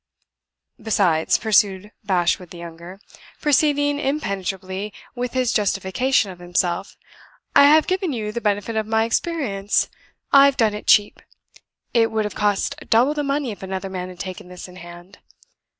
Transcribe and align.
"Besides," 0.81 1.37
pursued 1.37 1.91
Bashwood, 2.03 2.49
the 2.49 2.57
younger, 2.57 2.99
proceeding 3.39 3.99
impenetrably 3.99 4.91
with 5.13 5.33
his 5.33 5.53
justification 5.53 6.31
of 6.31 6.39
himself, 6.39 6.97
"I 7.55 7.65
have 7.65 7.85
given 7.85 8.11
you 8.11 8.31
the 8.31 8.41
benefit 8.41 8.75
of 8.75 8.87
my 8.87 9.03
experience; 9.03 9.91
I've 10.33 10.57
done 10.57 10.73
it 10.73 10.87
cheap. 10.87 11.19
It 11.93 12.09
would 12.11 12.25
have 12.25 12.33
cost 12.33 12.77
double 12.89 13.13
the 13.13 13.21
money 13.21 13.51
if 13.51 13.61
another 13.61 13.91
man 13.91 14.09
had 14.09 14.17
taken 14.19 14.47
this 14.47 14.67
in 14.67 14.77
hand. 14.77 15.19